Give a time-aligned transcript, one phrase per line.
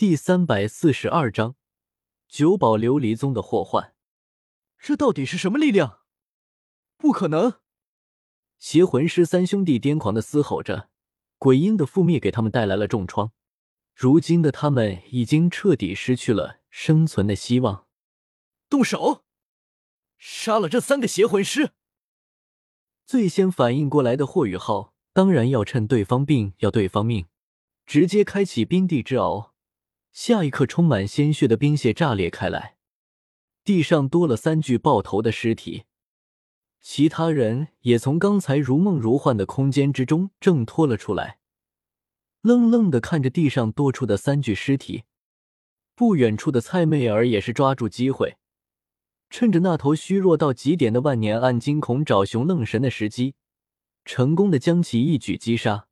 [0.00, 1.56] 第三百四十二章
[2.26, 3.94] 九宝琉璃宗的祸患。
[4.78, 5.98] 这到底是什么力量？
[6.96, 7.60] 不可能！
[8.58, 10.88] 邪魂师三兄弟癫狂的嘶吼着，
[11.36, 13.32] 鬼婴的覆灭给他们带来了重创，
[13.94, 17.86] 如今的他们已经彻底失去了生存的希望。
[18.70, 19.26] 动手，
[20.16, 21.72] 杀了这三个邪魂师！
[23.04, 27.26] 最先反应过来的霍雨浩，当然要趁对方病要对方命，
[27.84, 29.49] 直接开启冰帝之鳌。
[30.12, 32.76] 下一刻，充满鲜血的冰屑炸裂开来，
[33.64, 35.84] 地上多了三具爆头的尸体。
[36.80, 41.38] 其他人也从刚才如梦如幻的空间之中挣脱了出来，
[42.40, 45.04] 愣愣的看着地上多出的三具尸体。
[45.94, 48.38] 不远处的蔡媚儿也是抓住机会，
[49.28, 53.34] 趁着那头虚弱到极点的万年暗金恐爪熊愣神的时机，
[54.06, 55.88] 成功的将其一举击杀。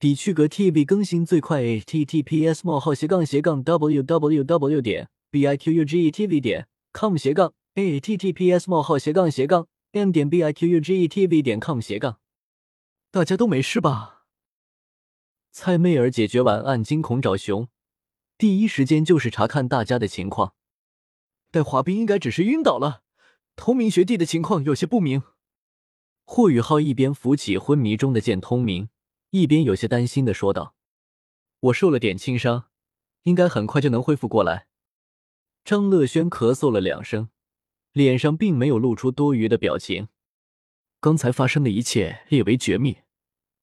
[0.00, 10.30] 比趣格 TV 更新最快 HTTPS 冒号斜杠斜杠 WWW 点 BIQUGETV 点 com 斜杠 HTTPS 冒号斜杠斜杠 N 点
[10.30, 12.20] BIQUGETV 点 com 斜杠。
[13.10, 14.26] 大家都没事吧？
[15.50, 17.66] 蔡媚儿解决完暗金恐爪熊，
[18.36, 20.54] 第一时间就是查看大家的情况。
[21.50, 23.02] 带滑冰应该只是晕倒了，
[23.56, 25.24] 通明学弟的情况有些不明。
[26.24, 28.88] 霍雨浩一边扶起昏迷中的剑通明。
[29.30, 30.74] 一边有些担心的说道
[31.60, 32.70] ：“我受了点轻伤，
[33.24, 34.66] 应该很快就能恢复过来。”
[35.64, 37.28] 张乐轩咳嗽了两声，
[37.92, 40.08] 脸上并没有露出多余的表情。
[41.00, 42.98] 刚才发生的一切列为绝密，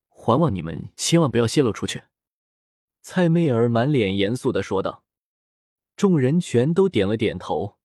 [0.09, 2.03] 还望你们千万不要泄露出去。”
[3.02, 5.03] 蔡媚儿满脸严肃的说道。
[5.95, 7.77] 众人全都点了点头。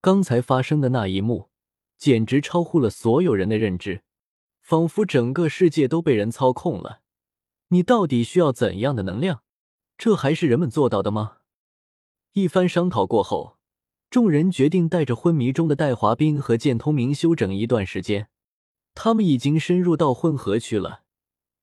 [0.00, 1.48] 刚才发生的那一幕，
[1.96, 4.02] 简直超乎了所有人的认知，
[4.60, 7.01] 仿佛整个世界都被人操控了。
[7.72, 9.42] 你到底需要怎样的能量？
[9.96, 11.38] 这还是人们做到的吗？
[12.34, 13.56] 一番商讨过后，
[14.10, 18.28] 众人决定带着昏迷中的戴华冰和剑通明休整一段时间。
[18.94, 21.04] 他们已经深入到混合区了，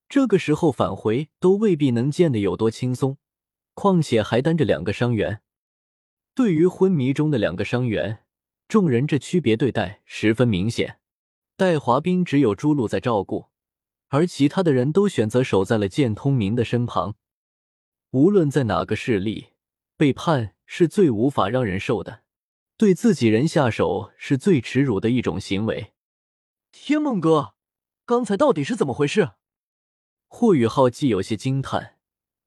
[0.07, 3.17] 这个时候返回都未必能见得有多轻松，
[3.75, 5.41] 况且还担着两个伤员。
[6.33, 8.25] 对于昏迷中的两个伤员，
[8.67, 10.97] 众人这区别对待十分明显。
[11.56, 13.48] 戴华冰只有朱露在照顾。
[14.09, 17.15] 而其他的人都选择守在了剑通明的身旁。
[18.11, 19.49] 无论在哪个势力，
[19.95, 22.23] 背叛是最无法让人受的，
[22.75, 25.93] 对自己人下手是最耻辱的一种行为。
[26.71, 27.53] 天梦哥，
[28.05, 29.31] 刚才到底是怎么回事？
[30.27, 31.97] 霍雨浩既有些惊叹，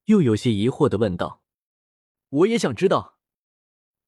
[0.06, 1.42] 又有些疑惑的问道
[2.30, 3.18] ：“我也想知道，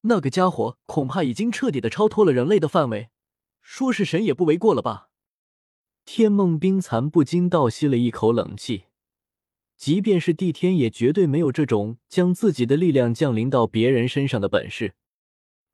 [0.02, 3.10] 那个家伙恐怕已经彻底的超脱了人类的范围，
[3.62, 5.10] 说是神也不为过了吧？”
[6.04, 8.84] 天梦冰蚕不禁倒吸了一口冷气，
[9.76, 14.94] 即便是帝天，也绝对没有这种将自己的力量降临到别人身上的本事。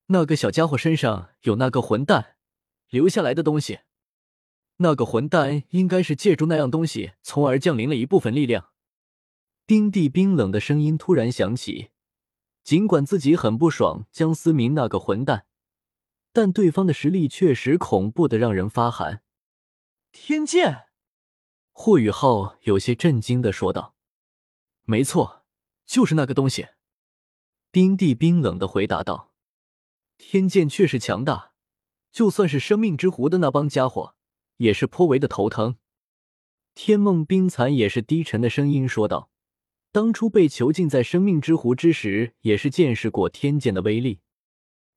[0.07, 2.37] 那个小家伙身上有那个混蛋
[2.89, 3.81] 留下来的东西，
[4.79, 8.71] 那个混蛋应该是借助那样东西，从而降临了一部分力量。
[9.67, 11.91] 冰帝冰冷的声音突然响起，
[12.65, 15.47] 尽管自己很不爽江思明那个混蛋，
[16.33, 19.23] 但对方的实力确实恐怖的让人发寒。
[20.13, 20.89] 天剑，
[21.71, 23.95] 霍雨浩有些震惊的说道
[24.83, 25.45] ：“没错，
[25.87, 26.67] 就是那个东西。”
[27.71, 29.33] 冰帝冰冷的回答道
[30.19, 31.53] ：“天剑确实强大，
[32.11, 34.17] 就算是生命之湖的那帮家伙，
[34.57, 35.77] 也是颇为的头疼。”
[36.75, 39.31] 天梦冰蚕也是低沉的声音说道
[39.93, 44.21] ：“当初被囚禁在生命之湖之时，也是见识过天剑的威力。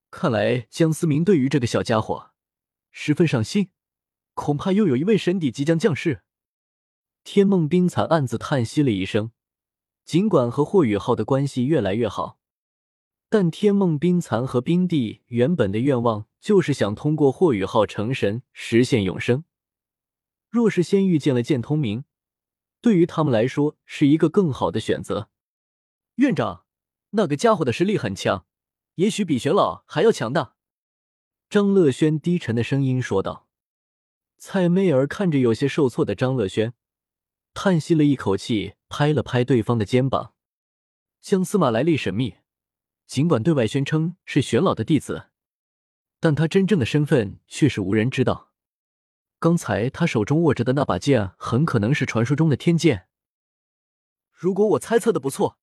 [0.09, 2.31] 看来江思明对于这个小家伙
[2.91, 3.69] 十分上心。”
[4.33, 6.23] 恐怕又有一位神邸即将降世。
[7.23, 9.31] 天梦冰蚕暗自叹息了一声，
[10.03, 12.37] 尽管和霍雨浩的关系越来越好，
[13.29, 19.45] 但天梦冰蚕和冰帝原本的愿望就是想通过霍雨浩成神，实现永生。
[20.49, 22.03] 若是先遇见了剑通明，
[22.81, 25.29] 对于他们来说是一个更好的选择。
[26.15, 26.65] 院长，
[27.11, 28.45] 那个家伙的实力很强，
[28.95, 30.55] 也许比玄老还要强大。
[31.49, 33.42] 张乐轩低沉的声音说道。
[34.45, 36.73] 蔡媚儿看着有些受挫的张乐轩，
[37.53, 40.33] 叹息了一口气，拍了拍对方的肩膀。
[41.21, 42.35] 江司马来历神秘，
[43.07, 45.29] 尽管对外宣称是玄老的弟子，
[46.19, 48.51] 但他真正的身份却是无人知道。
[49.39, 53.07] 刚才他手中握着的那把剑，很可能是传说中的天剑。
[54.29, 55.57] 如果我猜测的不错，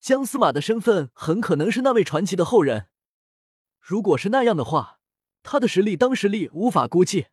[0.00, 2.88] 江司马的身份很可能是那位传奇的后人。
[3.80, 5.00] 如果是那样的话，
[5.42, 7.28] 他的实力当实力无法估计。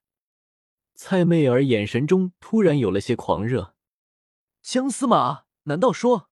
[0.95, 3.75] 蔡媚儿眼神中突然有了些狂热。
[4.61, 6.29] 姜司马，难道说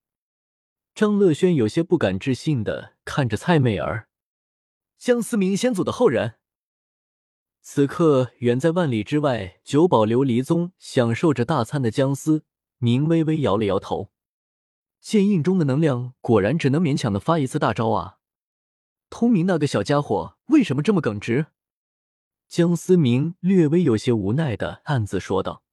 [0.96, 4.08] 张乐轩有些不敢置信的看着蔡媚儿，
[4.98, 6.36] 姜思明先祖的后人。
[7.62, 12.46] 此刻，远在万里之外，九宝琉璃宗享受着大餐的姜思
[12.78, 14.12] 明微微摇了摇头，
[15.02, 18.20] 剑印中的能量果然只能勉强的发一次大招啊！
[19.10, 21.48] 通明那个小家伙为什么这么耿直？
[22.48, 25.64] 江思明略微有些无奈的暗自说道：“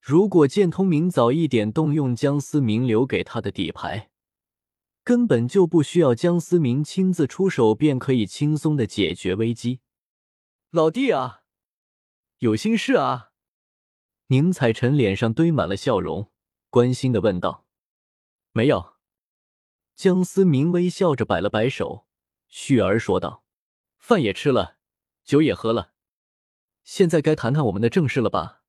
[0.00, 4.10] 如果剑通明早一点动用江思明留给他的底牌，
[5.02, 9.80] 根本就不需要江思明亲自出手，便可以轻松的解决危机。”
[10.70, 11.42] 老弟啊，
[12.38, 13.30] 有心事啊？
[14.26, 16.30] 宁采臣脸上堆满了笑容，
[16.68, 17.64] 关心的问道
[18.52, 18.96] ：“没有。”
[19.96, 22.06] 江思明微笑着摆了摆手，
[22.48, 23.44] 旭儿说道
[23.96, 24.75] ：“饭也吃了，
[25.26, 25.92] 酒也喝了，
[26.84, 28.62] 现在该谈谈我们的正事了吧？”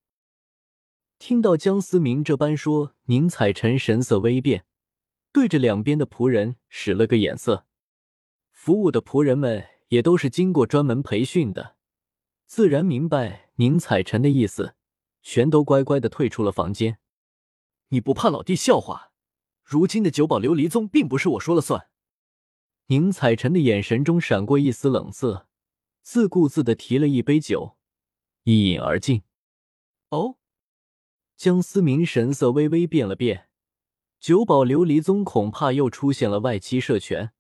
[1.19, 4.65] 听到江思明这般说，宁采臣神色微变，
[5.31, 7.68] 对着两边的仆人使了个眼色。
[8.51, 11.77] 服务的仆人们也都是经过专门培训的。
[12.48, 14.75] 自然明白宁采臣的意思，
[15.21, 16.98] 全都乖乖的退出了房间。
[17.89, 19.12] 你不怕老弟笑话？
[19.63, 21.89] 如今的九宝琉璃宗并不是我说了算。
[22.88, 25.46] 宁采臣的眼神中闪过一丝冷色，
[26.09, 27.75] 自顾自的提了一杯酒，
[28.44, 29.24] 一饮而尽。
[30.07, 30.38] 哦，
[31.36, 33.50] 江思明神色微微变了变，
[34.18, 37.33] 九宝琉璃宗恐怕又出现了外戚设权，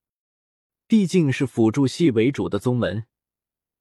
[0.85, 3.05] 毕竟是辅助系为主的宗门。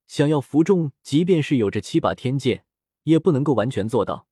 [0.07, 2.63] 想要服众，即便是有着七把天剑，
[3.03, 4.29] 也不能够完全做到。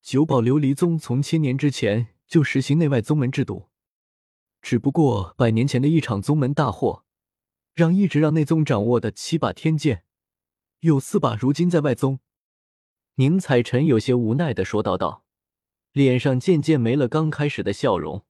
[0.00, 3.70] 九宝琉璃宗从千年之前就实行内外宗门制度，
[4.62, 7.03] 只不过百年前的一场宗门大祸，
[7.74, 10.04] 让一直让内宗掌握的七把天剑，
[10.80, 12.20] 有四把如今在外宗。
[13.16, 15.24] 宁采臣有些无奈的说道道，
[15.92, 18.24] 脸上渐渐没了刚开始的笑容。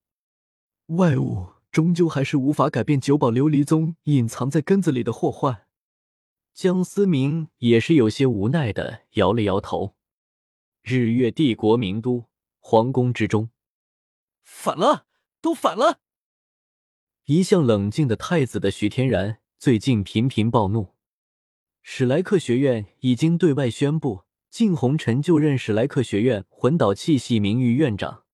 [0.86, 5.66] 外物终究还是无法改变九宝琉璃宗隐藏在根子里的祸患。
[6.52, 9.96] 江思明也是有些无奈的摇了摇头。
[10.82, 12.26] 日月帝国名都
[12.60, 13.50] 皇宫之中，
[14.42, 15.06] 反了，
[15.40, 16.03] 都反了！
[17.26, 20.88] 一向冷静的太子的徐天然最近频频暴怒。
[21.80, 28.24] 史莱克学院已经对外宣布，靳红尘就任史莱克学院魂导器系名誉院长，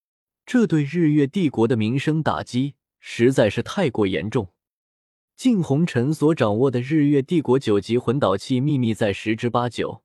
[0.44, 4.48] 这对日月帝国的名声打击实在是太过严重。
[5.36, 10.02] 靳红尘所掌握的日月帝国九级魂导器秘密在十之八九，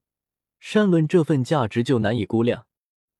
[0.59, 2.67] 单论这份价值就难以估量。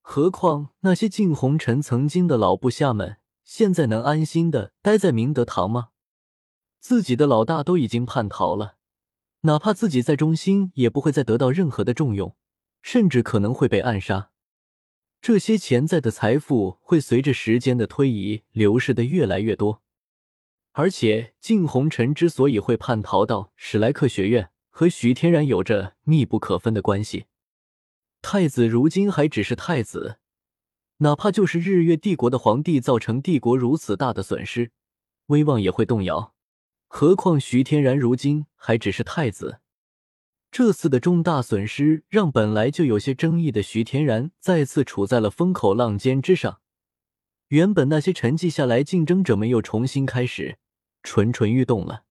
[0.04, 5.90] 何况那些靳红尘曾经的老部下们，现在能安心的待在明德堂吗？
[6.80, 8.76] 自己的老大都已经叛逃了，
[9.42, 12.36] 哪怕自己在中心，也不会再得到任何的重用，
[12.82, 14.32] 甚至可能会被暗杀。
[15.22, 19.84] 这些潜在的财富会随着时间的推移流失的越来越多。
[20.74, 27.26] 而且，靳红尘之所以会叛逃到史莱克学院，和徐天然有着密不可分的关系。
[28.22, 30.18] 太子如今还只是太子，
[30.98, 34.72] 哪怕就是日月帝国的皇帝，造成帝国如此大的损失，
[35.28, 36.34] 威望也会动摇。
[36.88, 39.60] 何况徐天然如今还只是太子，
[40.50, 46.62] 这次的重大损失让本来就有些争议的徐天然再次处在了风口浪尖之上。
[47.50, 50.58] 原本那些沉寂下来竞争者们又重新开始。
[51.04, 52.06] 蠢蠢欲动了。